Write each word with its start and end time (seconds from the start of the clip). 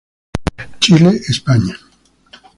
Chile 0.79 1.21
España. 1.29 1.75